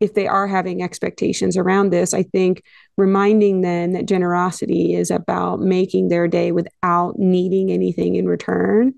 if 0.00 0.14
they 0.14 0.26
are 0.26 0.48
having 0.48 0.82
expectations 0.82 1.56
around 1.56 1.90
this 1.90 2.14
i 2.14 2.22
think 2.22 2.62
reminding 2.96 3.60
them 3.60 3.92
that 3.92 4.06
generosity 4.06 4.94
is 4.94 5.10
about 5.10 5.60
making 5.60 6.08
their 6.08 6.26
day 6.28 6.52
without 6.52 7.18
needing 7.18 7.72
anything 7.72 8.14
in 8.14 8.26
return. 8.26 8.94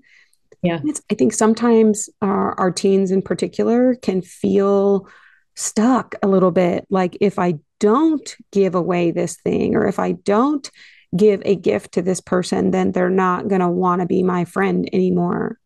Yeah. 0.61 0.79
It's, 0.83 1.01
i 1.11 1.13
think 1.13 1.33
sometimes 1.33 2.09
our, 2.21 2.59
our 2.59 2.71
teens 2.71 3.11
in 3.11 3.21
particular 3.21 3.95
can 3.95 4.21
feel 4.21 5.07
stuck 5.55 6.15
a 6.21 6.27
little 6.27 6.51
bit. 6.51 6.85
Like 6.89 7.17
if 7.21 7.37
i 7.37 7.55
don't 7.79 8.35
give 8.51 8.73
away 8.73 9.11
this 9.11 9.35
thing 9.37 9.75
or 9.75 9.85
if 9.85 9.99
i 9.99 10.13
don't 10.13 10.69
give 11.15 11.41
a 11.45 11.55
gift 11.55 11.93
to 11.93 12.01
this 12.01 12.19
person 12.19 12.71
then 12.71 12.91
they're 12.91 13.09
not 13.09 13.47
going 13.47 13.61
to 13.61 13.69
want 13.69 14.01
to 14.01 14.07
be 14.07 14.23
my 14.23 14.45
friend 14.45 14.89
anymore 14.91 15.57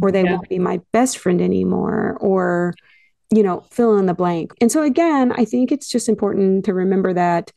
or 0.00 0.10
they 0.10 0.24
yeah. 0.24 0.32
won't 0.32 0.48
be 0.48 0.58
my 0.58 0.80
best 0.92 1.18
friend 1.18 1.40
anymore 1.40 2.16
or 2.20 2.74
you 3.30 3.42
know 3.42 3.64
fill 3.70 3.96
in 3.98 4.06
the 4.06 4.14
blank 4.14 4.52
and 4.60 4.72
so 4.72 4.82
again 4.82 5.32
i 5.32 5.44
think 5.44 5.70
it's 5.70 5.88
just 5.88 6.08
important 6.08 6.64
to 6.64 6.74
remember 6.74 7.12
that 7.12 7.52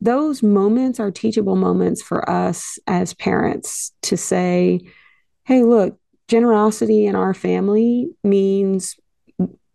those 0.00 0.42
moments 0.42 1.00
are 1.00 1.10
teachable 1.10 1.56
moments 1.56 2.02
for 2.02 2.28
us 2.30 2.78
as 2.86 3.14
parents 3.14 3.92
to 4.02 4.16
say 4.16 4.80
hey 5.44 5.62
look 5.62 5.98
generosity 6.28 7.06
in 7.06 7.16
our 7.16 7.34
family 7.34 8.08
means 8.22 8.96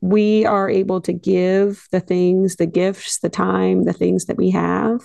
we 0.02 0.46
are 0.46 0.70
able 0.70 1.02
to 1.02 1.14
give 1.14 1.88
the 1.92 2.00
things 2.00 2.56
the 2.56 2.66
gifts 2.66 3.20
the 3.20 3.30
time 3.30 3.84
the 3.84 3.94
things 3.94 4.26
that 4.26 4.38
we 4.38 4.50
have 4.50 5.02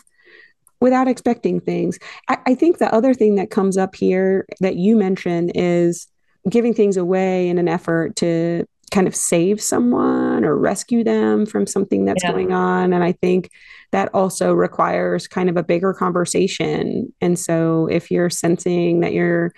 without 0.81 1.09
expecting 1.09 1.61
things 1.61 1.99
I, 2.29 2.39
I 2.47 2.55
think 2.55 2.79
the 2.79 2.93
other 2.95 3.13
thing 3.13 3.37
that 3.37 3.51
comes 3.51 3.77
up 3.77 3.97
here 3.97 4.47
that 4.61 4.77
you 4.77 4.95
mentioned 4.95 5.53
is 5.57 6.07
giving 6.49 6.75
things 6.75 6.97
away 6.97 7.49
in 7.49 7.59
an 7.59 7.69
effort 7.69 8.17
to 8.17 8.67
kind 8.91 9.07
of 9.07 9.15
save 9.15 9.61
someone 9.61 10.45
or 10.45 10.57
rescue 10.57 11.05
them 11.05 11.47
from 11.47 11.67
something 11.67 12.05
that's 12.05 12.23
yeah. 12.25 12.33
going 12.33 12.53
on. 12.53 12.93
And 12.93 13.05
I 13.05 13.13
think 13.13 13.51
that 13.93 14.11
also 14.15 14.53
requires 14.53 15.29
kind 15.29 15.51
of 15.51 15.57
a 15.57 15.63
bigger 15.63 15.93
conversation. 15.93 17.13
And 17.21 17.39
so 17.39 17.87
if 17.91 18.11
you're 18.11 18.31
sensing 18.31 19.01
that 19.01 19.13
your 19.13 19.53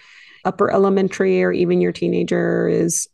upper 0.44 0.70
elementary 0.70 1.42
or 1.42 1.52
even 1.52 1.80
your 1.80 1.92
teenager 1.92 2.68
is 2.68 3.08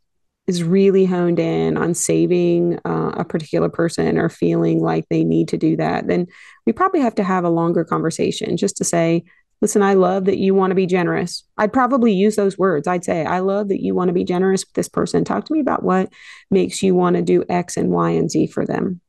is 0.47 0.63
really 0.63 1.05
honed 1.05 1.41
in 1.41 1.77
on 1.77 1.93
saving 1.93 2.79
uh, 2.85 3.11
a 3.17 3.25
particular 3.25 3.69
person 3.69 4.17
or 4.17 4.29
feeling 4.29 4.81
like 4.81 5.05
they 5.11 5.25
need 5.25 5.49
to 5.49 5.57
do 5.57 5.77
that, 5.77 6.07
then 6.07 6.25
we 6.67 6.73
probably 6.73 7.01
have 7.01 7.17
to 7.17 7.25
have 7.25 7.43
a 7.43 7.51
longer 7.51 7.85
conversation 7.85 8.57
just 8.57 8.77
to 8.77 8.85
say, 8.85 9.25
listen, 9.63 9.83
I 9.83 9.95
love 9.95 10.27
that 10.27 10.39
you 10.39 10.55
want 10.55 10.71
to 10.71 10.75
be 10.75 10.87
generous. 10.87 11.45
I'd 11.57 11.73
probably 11.73 12.13
use 12.13 12.37
those 12.37 12.59
words. 12.59 12.87
I'd 12.87 13.05
say, 13.05 13.25
I 13.25 13.41
love 13.41 13.69
that 13.69 13.83
you 13.83 13.95
want 13.95 14.09
to 14.09 14.15
be 14.15 14.25
generous 14.25 14.65
with 14.65 14.75
this 14.75 14.89
person. 14.89 15.25
Talk 15.25 15.47
to 15.47 15.53
me 15.53 15.61
about 15.61 15.83
what 15.83 16.13
makes 16.51 16.83
you 16.83 16.95
want 16.95 17.17
to 17.17 17.23
do 17.23 17.45
X 17.49 17.77
and 17.77 17.91
Y 17.91 18.11
and 18.11 18.31
Z 18.31 18.49
for 18.49 18.67
them. 18.67 19.01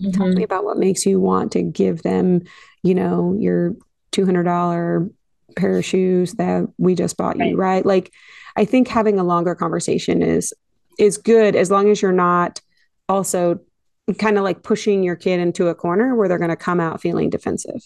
Mm-hmm. 0.00 0.10
Talk 0.10 0.22
to 0.22 0.28
me 0.28 0.34
mm-hmm. 0.34 0.44
about 0.44 0.64
what 0.64 0.78
makes 0.78 1.06
you 1.06 1.20
want 1.20 1.52
to 1.52 1.62
give 1.62 2.02
them, 2.02 2.42
you 2.82 2.94
know, 2.94 3.36
your 3.38 3.76
$200 4.12 5.10
pair 5.56 5.78
of 5.78 5.84
shoes 5.84 6.32
that 6.34 6.66
we 6.78 6.94
just 6.94 7.16
bought 7.16 7.38
right. 7.38 7.50
you, 7.50 7.56
right? 7.56 7.86
Like, 7.86 8.12
I 8.56 8.64
think 8.64 8.88
having 8.88 9.18
a 9.18 9.24
longer 9.24 9.54
conversation 9.54 10.22
is 10.22 10.52
is 10.96 11.18
good 11.18 11.56
as 11.56 11.72
long 11.72 11.90
as 11.90 12.00
you're 12.00 12.12
not 12.12 12.60
also 13.08 13.58
kind 14.18 14.38
of 14.38 14.44
like 14.44 14.62
pushing 14.62 15.02
your 15.02 15.16
kid 15.16 15.40
into 15.40 15.66
a 15.66 15.74
corner 15.74 16.14
where 16.14 16.28
they're 16.28 16.38
going 16.38 16.50
to 16.50 16.56
come 16.56 16.78
out 16.78 17.00
feeling 17.00 17.30
defensive. 17.30 17.82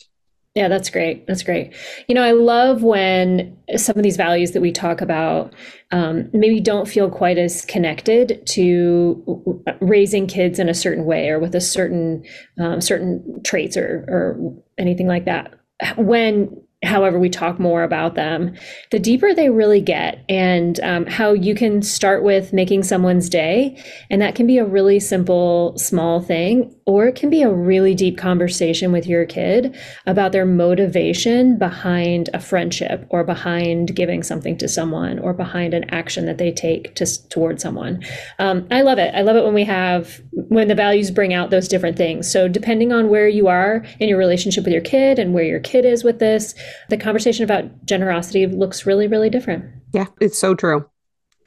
Yeah, 0.59 0.67
that's 0.67 0.91
great. 0.91 1.25
That's 1.29 1.45
great. 1.45 1.73
You 2.09 2.17
know, 2.17 2.23
I 2.25 2.33
love 2.33 2.83
when 2.83 3.57
some 3.77 3.97
of 3.97 4.03
these 4.03 4.17
values 4.17 4.50
that 4.50 4.61
we 4.61 4.73
talk 4.73 5.00
about 5.00 5.55
um, 5.93 6.29
maybe 6.33 6.59
don't 6.59 6.88
feel 6.88 7.09
quite 7.09 7.38
as 7.38 7.65
connected 7.67 8.45
to 8.47 9.62
raising 9.81 10.27
kids 10.27 10.59
in 10.59 10.69
a 10.69 10.75
certain 10.75 11.05
way 11.05 11.29
or 11.29 11.38
with 11.38 11.55
a 11.55 11.61
certain 11.61 12.25
um, 12.59 12.81
certain 12.81 13.41
traits 13.45 13.77
or 13.77 14.05
or 14.09 14.37
anything 14.79 15.07
like 15.07 15.27
that. 15.27 15.55
When 15.97 16.61
however 16.85 17.19
we 17.19 17.29
talk 17.29 17.59
more 17.59 17.83
about 17.83 18.15
them 18.15 18.55
the 18.91 18.99
deeper 18.99 19.35
they 19.35 19.51
really 19.51 19.81
get 19.81 20.25
and 20.29 20.81
um, 20.81 21.07
how 21.07 21.33
you 21.33 21.55
can 21.55 21.83
start 21.83 22.23
with 22.23 22.53
making 22.53 22.83
someone's 22.83 23.29
day. 23.29 23.83
And 24.11 24.23
that 24.23 24.35
can 24.35 24.47
be 24.47 24.59
a 24.59 24.65
really 24.65 25.01
simple 25.01 25.77
small 25.77 26.21
thing 26.21 26.75
or 26.87 27.07
it 27.07 27.17
can 27.17 27.31
be 27.31 27.43
a 27.43 27.53
really 27.53 27.95
deep 27.95 28.17
conversation 28.17 28.93
with 28.93 29.07
your 29.07 29.27
kid 29.27 29.77
about 30.07 30.33
their 30.33 30.47
motivation 30.47 31.59
behind 31.59 32.31
a 32.33 32.41
friendship 32.41 33.07
or 33.11 33.25
behind 33.25 33.95
giving 33.95 34.23
something 34.23 34.57
to 34.59 34.69
someone 34.69 35.19
or 35.19 35.35
behind 35.35 35.75
an 35.75 35.85
action 35.91 36.27
that 36.27 36.39
they 36.39 36.51
take 36.53 36.95
to, 36.95 37.29
towards 37.29 37.63
someone. 37.63 38.03
Um, 38.39 38.67
i 38.71 38.83
love 38.83 38.99
it. 38.99 39.15
I 39.15 39.23
love 39.23 39.37
it 39.37 39.45
when 39.45 39.55
we 39.55 39.65
have 39.65 40.21
when 40.33 40.69
the 40.69 40.75
values 40.75 41.11
bring 41.11 41.35
out 41.35 41.51
those 41.51 41.69
different 41.69 41.97
things. 41.97 42.31
So 42.31 42.49
depending 42.49 42.93
on 42.93 43.09
where 43.09 43.29
you 43.29 43.49
are 43.49 43.85
in 43.99 44.09
your 44.09 44.19
relationship 44.19 44.65
with 44.65 44.73
your 44.73 44.83
kid 44.83 45.19
and 45.19 45.35
where 45.35 45.45
your 45.45 45.61
kid 45.61 45.85
is 45.85 46.05
with 46.05 46.19
this 46.21 46.55
the 46.89 46.97
conversation 46.97 47.45
about 47.45 47.85
generosity 47.85 48.47
looks 48.47 48.87
really, 48.87 49.07
really 49.07 49.31
different. 49.31 49.65
Yeah, 49.93 50.07
it's 50.21 50.39
so 50.39 50.55
true. 50.55 50.89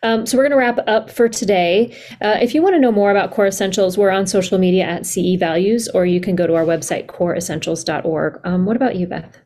Um, 0.03 0.25
so 0.25 0.35
we're 0.35 0.43
going 0.43 0.51
to 0.51 0.57
wrap 0.57 0.79
up 0.87 1.11
for 1.11 1.29
today. 1.29 1.95
Uh, 2.21 2.37
if 2.41 2.55
you 2.55 2.61
want 2.63 2.73
to 2.73 2.79
know 2.79 2.91
more 2.91 3.11
about 3.11 3.31
Core 3.31 3.45
Essentials, 3.45 3.97
we're 3.97 4.09
on 4.09 4.25
social 4.25 4.57
media 4.57 4.83
at 4.83 5.05
CE 5.05 5.35
Values, 5.37 5.87
or 5.89 6.05
you 6.05 6.19
can 6.19 6.35
go 6.35 6.47
to 6.47 6.55
our 6.55 6.65
website, 6.65 7.05
coreessentials.org. 7.05 8.41
Um, 8.43 8.65
what 8.65 8.75
about 8.75 8.95
you, 8.95 9.05
Beth? 9.05 9.37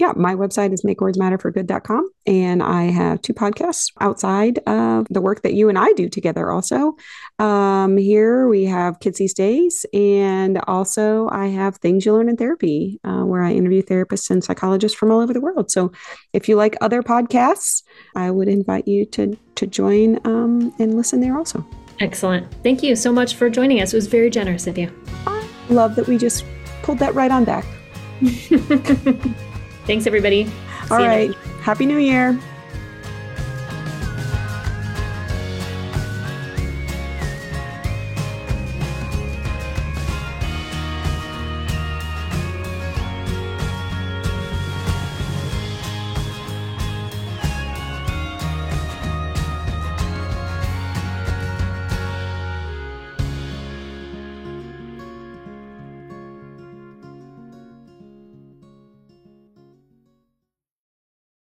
Yeah, 0.00 0.12
my 0.16 0.34
website 0.34 0.72
is 0.72 0.82
makewordsmatterforgood.com. 0.82 2.10
And 2.26 2.62
I 2.62 2.84
have 2.84 3.22
two 3.22 3.34
podcasts 3.34 3.92
outside 4.00 4.58
of 4.66 5.06
the 5.10 5.20
work 5.20 5.42
that 5.42 5.54
you 5.54 5.68
and 5.68 5.78
I 5.78 5.92
do 5.92 6.08
together 6.08 6.50
also. 6.50 6.96
Um, 7.38 7.96
here 7.96 8.48
we 8.48 8.64
have 8.64 9.00
Kids 9.00 9.18
These 9.18 9.34
Days. 9.34 9.86
And 9.92 10.60
also 10.66 11.28
I 11.30 11.46
have 11.46 11.76
Things 11.76 12.04
You 12.04 12.12
Learn 12.12 12.28
in 12.28 12.36
Therapy, 12.36 13.00
uh, 13.04 13.22
where 13.22 13.42
I 13.42 13.52
interview 13.52 13.82
therapists 13.82 14.30
and 14.30 14.42
psychologists 14.42 14.96
from 14.96 15.10
all 15.10 15.20
over 15.20 15.32
the 15.32 15.40
world. 15.40 15.70
So 15.70 15.92
if 16.32 16.48
you 16.48 16.56
like 16.56 16.76
other 16.80 17.02
podcasts, 17.02 17.82
I 18.14 18.30
would 18.30 18.48
invite 18.48 18.86
you 18.86 19.04
to, 19.06 19.36
to 19.56 19.66
join 19.66 20.20
um, 20.24 20.72
and 20.78 20.96
listen 20.96 21.20
there 21.20 21.36
also. 21.36 21.66
Excellent. 22.00 22.46
Thank 22.62 22.82
you 22.82 22.94
so 22.94 23.12
much 23.12 23.34
for 23.34 23.50
joining 23.50 23.80
us. 23.80 23.92
It 23.92 23.96
was 23.96 24.06
very 24.06 24.30
generous 24.30 24.66
of 24.66 24.78
you. 24.78 24.92
I 25.26 25.48
love 25.68 25.96
that 25.96 26.06
we 26.06 26.16
just 26.16 26.44
pulled 26.82 26.98
that 27.00 27.14
right 27.14 27.30
on 27.30 27.44
back. 27.44 27.64
Thanks, 29.88 30.06
everybody. 30.06 30.52
All 30.90 30.98
right. 30.98 31.34
Happy 31.62 31.86
New 31.86 31.96
Year. 31.96 32.38